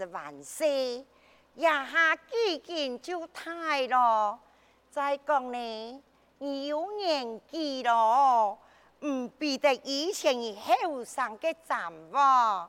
[0.00, 1.04] 是万岁，
[1.54, 4.40] 一下几件就太咯。
[4.90, 6.02] 再讲呢，
[6.38, 8.58] 你有年纪咯，
[9.04, 12.66] 唔比得以前你后生嘅站喎，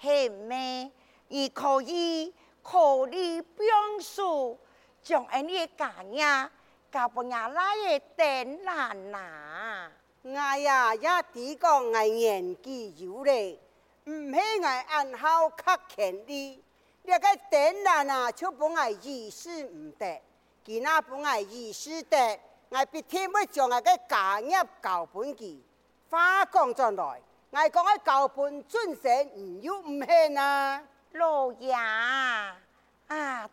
[0.00, 0.92] 系咩？
[1.26, 3.68] 你可以考虑变
[4.00, 4.56] 数，
[5.02, 6.50] 将俺啲家业
[6.92, 9.90] 交俾伢来嘅等人呐。
[10.22, 13.58] 我呀也啲讲我年纪有咧。
[14.04, 16.64] 唔系我按好较权利，
[17.08, 20.20] 你个等人啊，就不爱意思唔得，
[20.62, 22.38] 其他不爱意思得，
[22.68, 25.64] 我必天要将我个家业交本记。
[26.10, 30.82] 话讲转来，我讲个交本准神，唔要唔系啊，
[31.12, 32.60] 老爷啊，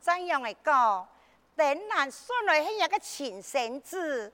[0.01, 1.07] 怎样嚟讲？
[1.55, 4.33] 等人算来系一个亲生子，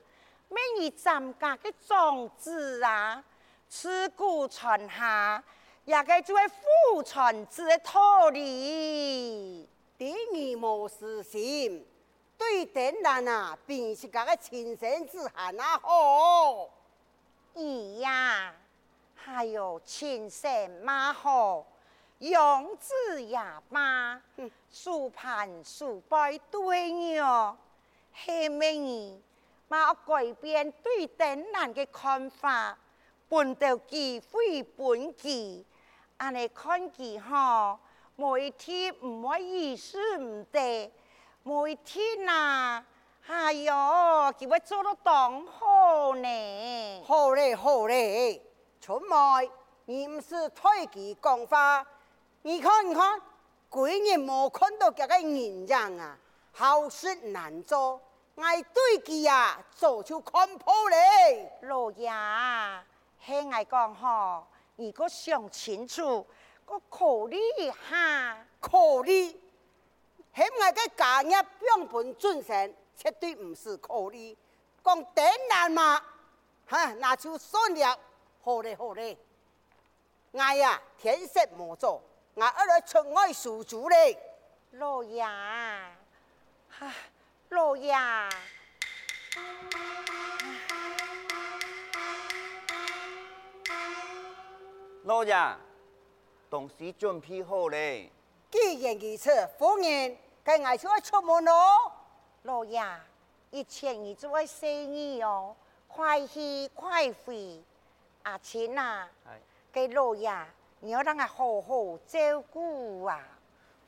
[0.49, 3.23] 咩你参加嘅种子啊，
[3.69, 5.43] 自古传下。
[5.91, 11.85] 也该做父传子的道理，第二无私心，
[12.37, 16.69] 对等人啊，便是个亲生子还那好。
[17.55, 18.55] 咦呀，
[19.13, 21.65] 还有亲生妈好，
[22.19, 23.37] 养子也
[23.69, 24.21] 罢，
[24.71, 27.57] 数盘数拜对哟。
[28.13, 29.21] 后面你
[29.69, 32.77] 冇改变对等人的看法，
[33.27, 35.65] 本着机会本记。
[36.21, 37.79] 俺来看见哈，
[38.15, 40.91] 每一天唔好意思唔得，
[41.41, 42.83] 每一天呐，
[43.25, 47.03] 哎呦，佢会做得当好呢？
[47.07, 48.39] 好嘞，好嘞，
[48.79, 49.49] 春妹，
[49.85, 51.83] 你唔是推己讲话，
[52.43, 53.19] 你看，你看，
[53.67, 56.15] 鬼人冇看到这个人样啊，
[56.51, 57.99] 好事难做，
[58.35, 61.51] 爱对佢啊，做出看破嘞。
[61.61, 62.11] 老爷，
[63.25, 64.47] 听我讲哈。
[64.81, 66.25] 你个想清楚，
[66.65, 68.43] 我考虑一下。
[68.59, 69.39] 考虑，
[70.33, 74.35] 现在个家业标本准成，绝对唔是考虑。
[74.83, 76.01] 讲等人嘛，
[76.65, 77.99] 哈，那就算了。
[78.43, 79.15] 好嘞，好嘞。
[80.33, 82.01] 哎呀，天色莫早，
[82.33, 84.17] 我二来出外苏州嘞。
[84.71, 86.91] 老爷，哈，
[87.49, 87.93] 老爷。
[95.11, 95.35] 老爷，
[96.49, 98.09] 东西准备好嘞。
[98.49, 101.91] 既然如此，夫人，该我就要出门咯。
[102.43, 102.81] 老爷，
[103.49, 105.53] 以前你做生意哦，
[105.89, 107.61] 快去快回。
[108.23, 109.09] 阿青啊，
[109.73, 110.33] 给老爷，
[110.79, 113.21] 你要让他好好照顾啊。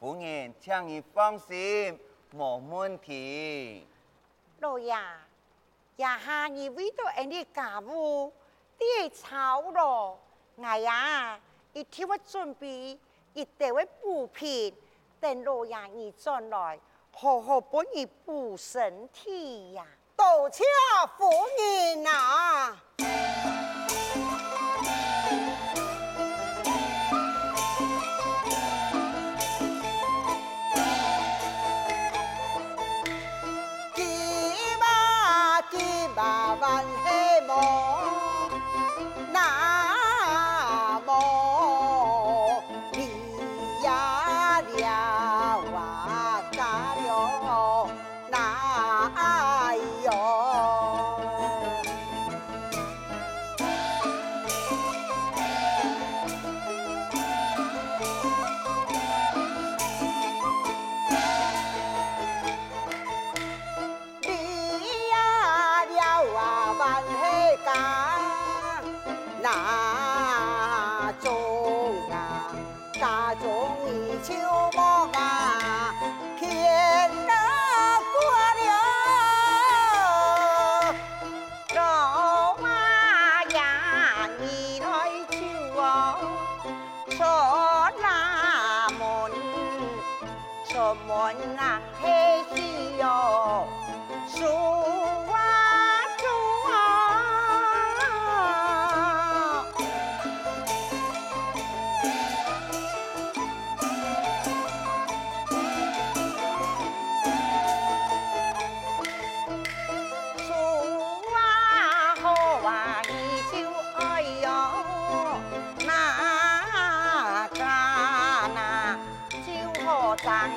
[0.02, 1.98] 夫人，请你放心，
[2.32, 3.88] 没问题。
[4.60, 4.94] 老爷，
[5.96, 8.30] 呀哈，你为到俺的家务，
[8.78, 10.20] 别操咯。
[10.62, 11.40] 哎呀，
[11.74, 12.98] 一天我准备
[13.34, 14.76] 一袋位补品，
[15.20, 16.80] 等老爷你转来，
[17.12, 19.86] 好好帮你补身体呀。
[20.16, 20.64] 多谢
[21.18, 21.28] 夫
[21.58, 22.78] 人呐。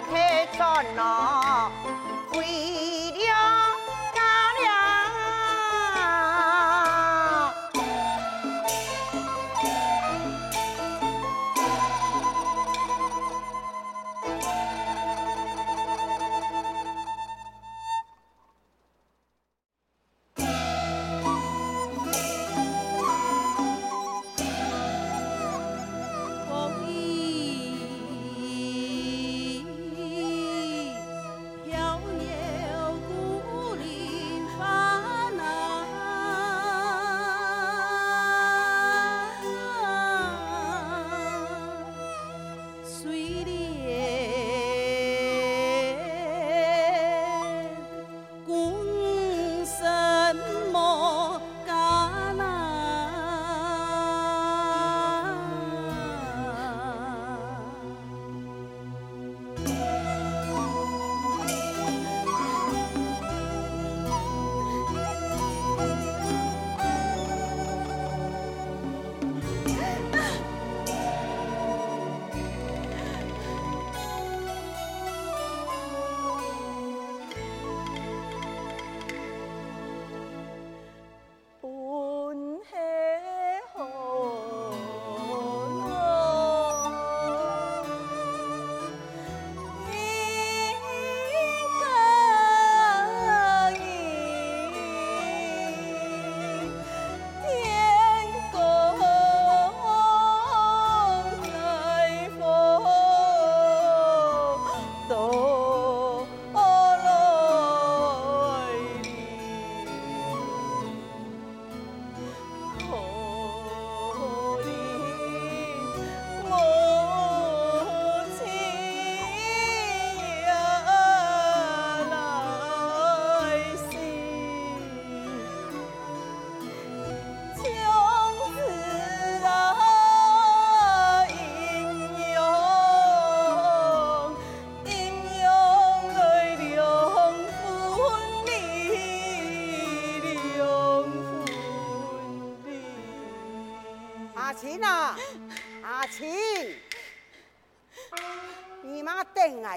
[0.06, 0.12] เท
[0.58, 1.25] ซ่อนนอน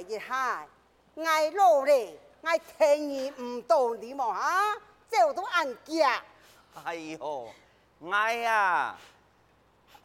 [0.09, 0.65] 一下，
[1.13, 2.49] 我老嘞，我
[2.79, 4.75] 听你唔到你么哈？
[5.07, 6.23] 走到俺家。
[6.83, 7.47] 哎呦，
[7.99, 8.95] 我呀，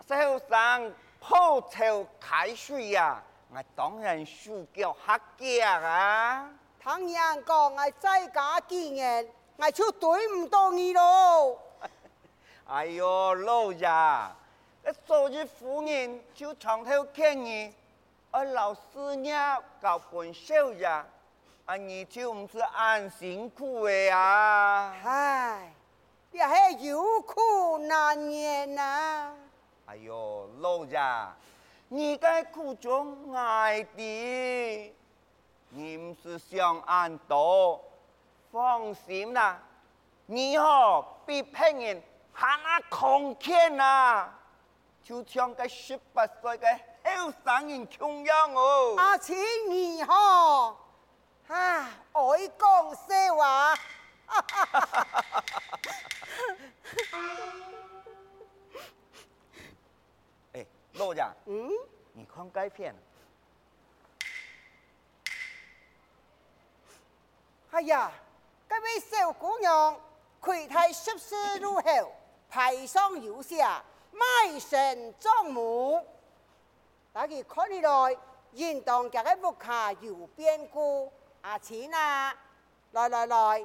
[0.07, 6.51] 早上泡头开水呀，我当然需要客家啊。
[6.79, 11.59] 唐人讲我在家几年，我就对唔到你喽。
[12.69, 13.89] 哎呦，老爷，
[15.07, 17.75] 昨日夫人就长头见你，
[18.37, 21.07] 而老师娘搞本少呀，
[21.67, 24.93] 啊你就唔是安辛苦的呀？
[25.05, 25.73] 唉，
[26.33, 29.37] 也系有苦难言呐、啊。
[29.87, 31.00] 哎呦，老爷，
[31.87, 34.95] 你该苦中爱的。
[35.69, 37.81] 你唔是想安多，
[38.50, 39.62] 放心啦，
[40.26, 44.29] 你哦比别人还那空间呐，
[45.05, 46.67] 就像个十八岁的
[47.05, 48.95] 后生人穷样哦。
[48.97, 49.37] 阿青
[49.69, 50.81] 你好，
[51.49, 53.79] 啊，爱讲实话。
[60.55, 61.71] 哎，罗家，嗯，
[62.15, 62.95] 你看该片。
[67.71, 68.11] 哎呀，
[68.69, 70.01] 这位小姑娘，
[70.41, 71.83] 魁太十四路后，
[72.49, 76.03] 排上有下，卖身葬母。
[77.14, 78.16] 大家看起来，
[78.54, 81.12] 应当这个屋下有变故。
[81.42, 82.35] 阿钱啊，
[82.90, 83.64] 来来来，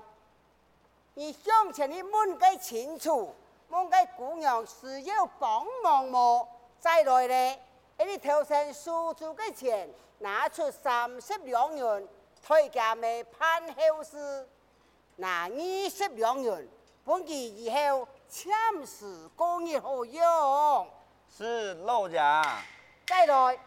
[1.15, 3.33] 你向前的问个清楚，
[3.69, 6.47] 问个姑娘需要帮忙么？
[6.79, 7.59] 再来呢，
[8.05, 9.89] 你头上数出个钱，
[10.19, 12.07] 拿出三十两元。
[12.45, 14.47] 推家未判后事，
[15.15, 16.67] 拿二十两元，
[17.03, 18.53] 本期以后签
[18.85, 20.87] 字过日好用。
[21.35, 22.21] 是老人。
[23.09, 23.57] 再来，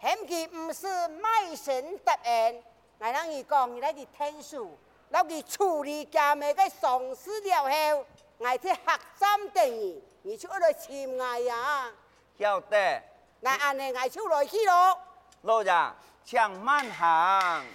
[0.00, 2.54] 嫌佢唔是卖身答案，
[2.98, 4.78] 我让你讲伊来去听书，
[5.10, 8.06] 老佢处理家妹嘅丧事了后，
[8.38, 11.92] 我去客栈等你，你就来签我呀。
[12.38, 13.02] 晓得。
[13.40, 14.98] 那安尼我就来去咯。
[15.42, 15.92] 老人。
[16.24, 17.66] 请慢行，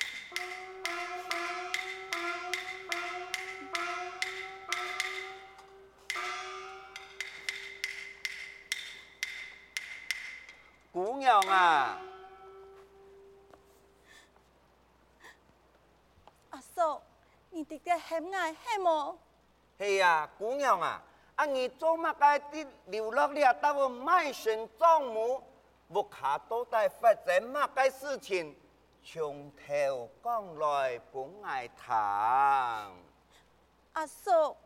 [10.98, 12.00] 姑娘啊！
[16.50, 17.00] 阿嫂，
[17.52, 19.16] 你弟弟很爱很么？
[19.78, 21.00] 是呀，姑娘啊，
[21.36, 25.40] 啊你做乜该啲流落了，到我卖身葬母？
[25.90, 28.56] 屋下都在发生乜嘅事情，
[29.04, 32.92] 从头讲来本爱谈。
[33.94, 34.58] 阿嫂，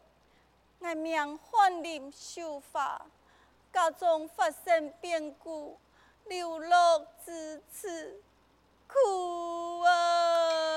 [0.79, 3.05] 我命翰林秀发，
[3.73, 5.77] 家中发生变故，
[6.25, 8.21] 流落至此，
[8.87, 10.70] 苦啊！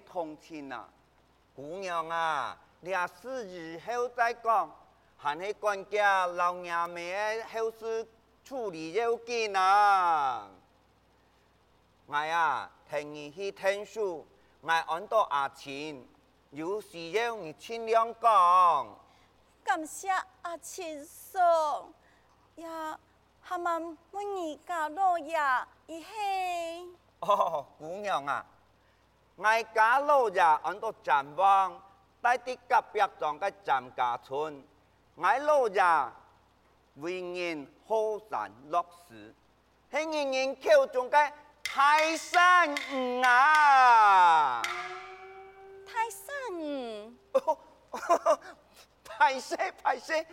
[0.00, 0.88] 同情啊，
[1.54, 4.70] 姑娘啊，你啊事以后再讲，
[5.16, 8.06] 还是管家老娘们后事
[8.44, 10.48] 处理要紧啊。
[12.06, 14.26] 我呀，听你去听书，
[14.60, 16.06] 我按到阿青，
[16.50, 18.88] 有需要你尽量讲。
[19.64, 20.08] 感谢
[20.42, 21.88] 阿青说，
[22.56, 22.98] 呀，
[23.40, 23.80] 还蛮
[24.10, 25.38] 问你家老爷
[25.86, 26.88] 一嘿。
[27.20, 28.44] 哦，姑娘啊。
[29.36, 31.80] 我家老爷安到展望，
[32.20, 34.62] 带啲隔壁庄嘅张家村，
[35.14, 35.82] 我老爷
[36.96, 39.34] 为人好善乐事，
[39.90, 41.32] 系人人口中嘅
[41.64, 42.68] 泰山
[43.24, 44.62] 啊！
[45.86, 46.26] 泰山，
[49.04, 50.26] 歹势歹势，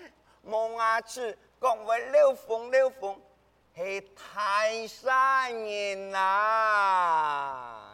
[0.45, 3.19] 冇牙齿讲话溜风溜风，
[3.75, 7.88] 系泰山人啊！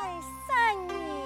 [0.00, 1.21] 泰山人。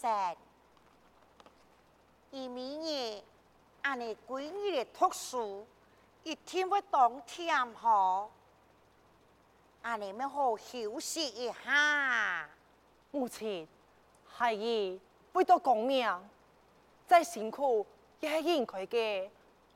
[0.00, 0.36] 生，
[2.30, 3.20] 一明年
[3.82, 5.66] 俺哋闺女的读书，
[6.22, 8.30] 一天会当天好，
[9.82, 12.48] 俺哋咪好休息一下。
[13.10, 13.66] 母亲，
[14.24, 15.00] 孩儿
[15.32, 16.08] 为咗功名，
[17.04, 17.84] 再辛苦
[18.20, 19.28] 也系应该嘅。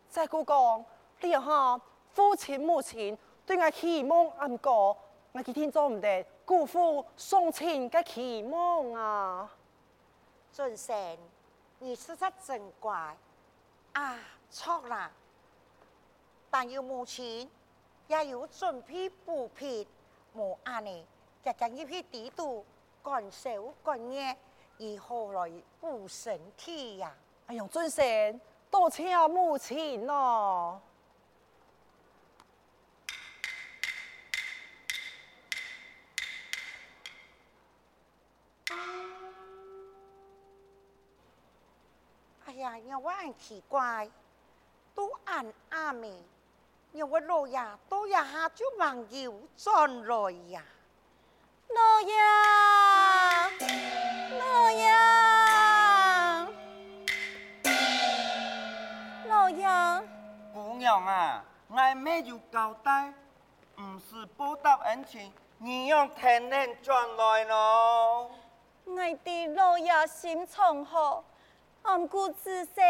[0.08, 0.84] 再故讲，
[1.20, 1.80] 你下
[2.12, 4.96] 父亲母亲对我期望很高，
[5.32, 9.50] 我今天做唔得辜负双亲嘅期望啊！
[10.52, 11.18] 尊神，
[11.78, 13.16] 你实在真乖
[13.94, 14.18] 啊！
[14.50, 15.10] 错啦，
[16.50, 17.50] 但有母亲
[18.06, 19.86] 也有准备补品，
[20.34, 21.06] 无安尼，
[21.42, 22.64] 日日要去地度
[23.02, 24.36] 干手干眼，
[24.76, 27.14] 如何来补身体呀？
[27.46, 28.38] 哎呦，尊神，
[28.70, 30.80] 多谢母亲咯。
[42.62, 44.08] 呀，让我很奇怪，
[44.94, 46.16] 都按阿妹，
[46.92, 50.62] 让我老爷都一下就忘忧转来呀。
[51.68, 52.14] 老爷，
[54.38, 54.92] 老爷，
[59.28, 59.66] 老爷。
[60.54, 63.12] 姑娘啊，我没有交代，
[63.80, 68.30] 唔是报答恩情，你用天然转来咯。
[68.84, 68.94] 我
[69.24, 71.24] 的老爷心肠好。
[71.82, 72.80] 俺姑自细，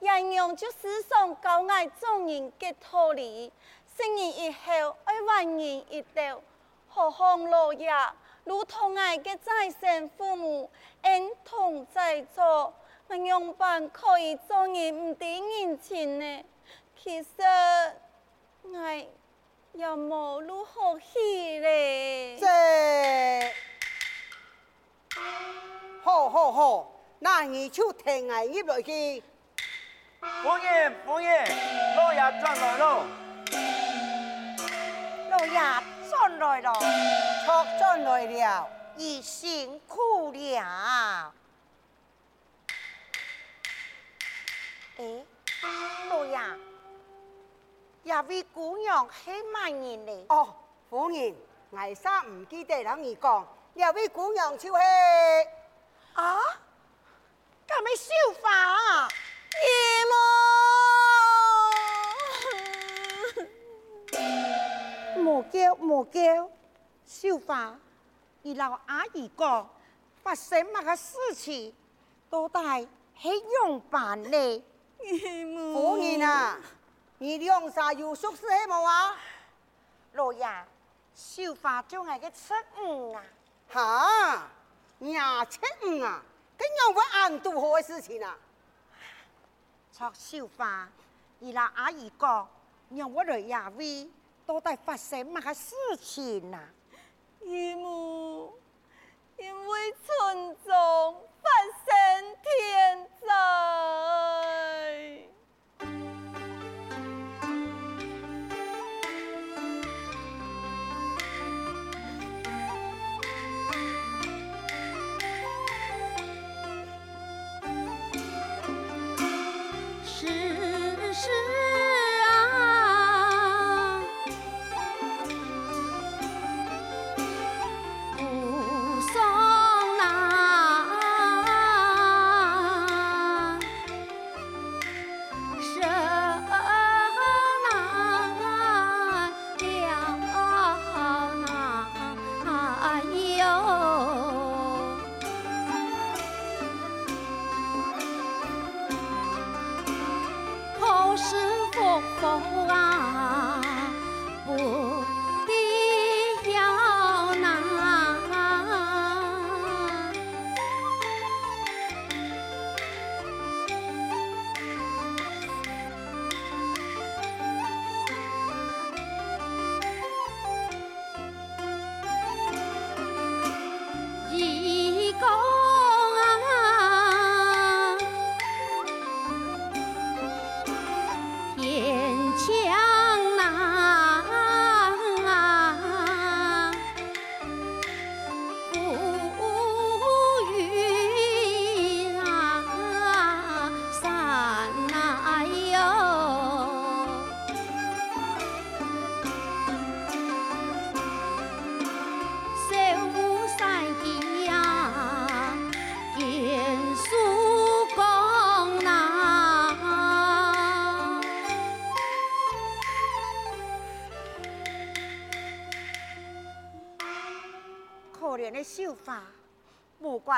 [0.00, 3.52] 人用就是上教爱众人嘅道理，
[3.96, 6.40] 成年以后爱万人一道，
[6.88, 7.90] 何况老爷
[8.44, 10.70] 如同爱嘅再生父母，
[11.02, 12.72] 恩同在座，
[13.08, 16.44] 我样办可以做人唔抵人情呢？
[16.96, 17.28] 其实
[18.62, 19.06] 我
[19.72, 22.38] 又冇如何去咧。
[22.38, 22.46] 这，
[26.02, 26.97] 好好好。
[27.20, 29.22] 那你就听我入落去。
[30.20, 33.04] 夫人，夫人，老爷转来咯。
[35.30, 35.60] 老爷
[36.08, 36.72] 转来了，
[37.44, 41.32] 错转来了，已辛苦了。
[44.98, 45.24] 哎，
[46.10, 46.38] 老爷，
[48.04, 50.26] 这位姑娘系乜人呢？
[50.28, 50.54] 哦，
[50.88, 51.34] 夫人，
[51.70, 54.82] 我啥唔记得让你讲，这位姑娘就是
[56.14, 56.38] 啊。
[57.78, 58.10] 咁咪绣
[58.42, 59.08] 花啊！
[59.62, 59.68] 姨
[65.14, 66.50] 母，莫叫莫叫，
[67.06, 67.78] 绣花，
[68.42, 69.70] 你老阿姨讲，
[70.24, 71.72] 发生么个事情，
[72.28, 73.28] 到底系
[73.62, 74.64] 用办呢？
[74.98, 76.58] 姨母，夫人啊，
[77.18, 79.16] 你两啥有熟识系冇啊？
[80.14, 80.44] 老爷，
[81.14, 83.22] 绣花就系个吃五啊！
[83.68, 84.48] 哈，
[84.98, 86.20] 廿七五啊，
[86.58, 88.36] 咁样我暗度好的事情啊！
[89.92, 90.88] 撮绣花，
[91.40, 92.48] 伊拉阿姨讲，
[92.90, 94.08] 让我来也为
[94.44, 96.68] 到底发生么个事情啊？
[97.42, 98.52] 姨母，
[99.36, 101.22] 因为村中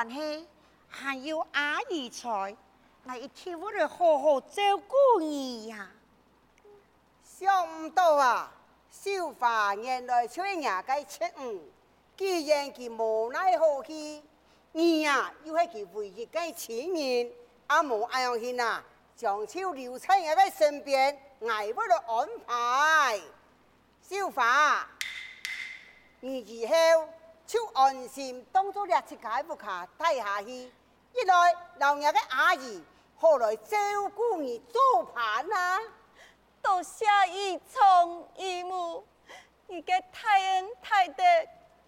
[0.01, 0.47] 关系，
[0.89, 2.57] 还有阿姨在，
[3.03, 5.91] 那一天我哋好好照顾你呀。
[7.23, 8.51] 想唔到啊，
[8.89, 11.69] 绣花原来催人家七五，
[12.17, 14.23] 既然佢无奈何去，
[14.71, 17.31] 你呀又系佢唯一嘅亲人，
[17.67, 18.83] 阿无爱用心啊，
[19.15, 21.15] 将手留在人家身边，
[21.47, 23.21] 挨不落安排。
[24.09, 24.89] 绣花，
[26.21, 26.73] 你以后。
[27.51, 32.81] 就安心当作俩去解不卡带下去，一来老娘的阿姨，
[33.19, 33.77] 后来照
[34.15, 35.81] 顾你做伴啊，
[36.61, 39.05] 多谢姨从姨母，
[39.67, 41.23] 你个太恩太德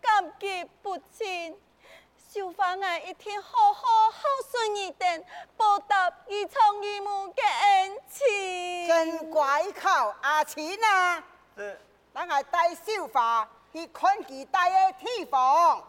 [0.01, 1.57] 感激不尽。
[2.29, 4.19] 绣花我一定好好孝
[4.51, 8.87] 顺一点，报答姨从姨母的恩情。
[8.89, 11.23] 真乖巧阿琴啊，
[11.55, 13.47] 等我带绣花。
[13.75, 15.83] 你看其他的地方。